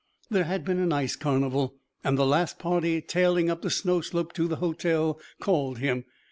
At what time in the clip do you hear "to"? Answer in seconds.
4.33-4.47